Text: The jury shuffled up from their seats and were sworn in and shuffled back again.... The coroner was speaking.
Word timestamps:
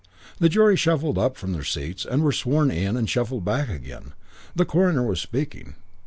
The 0.39 0.49
jury 0.49 0.75
shuffled 0.77 1.19
up 1.19 1.37
from 1.37 1.53
their 1.53 1.63
seats 1.63 2.05
and 2.05 2.23
were 2.23 2.31
sworn 2.31 2.71
in 2.71 2.97
and 2.97 3.07
shuffled 3.07 3.45
back 3.45 3.69
again.... 3.69 4.13
The 4.55 4.65
coroner 4.65 5.05
was 5.05 5.21
speaking. 5.21 5.75